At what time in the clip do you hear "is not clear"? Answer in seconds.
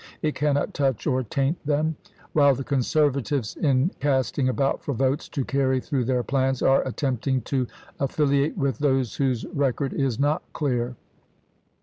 9.93-10.95